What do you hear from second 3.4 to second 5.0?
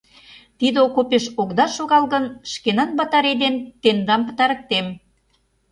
дене тендам пытарыктем!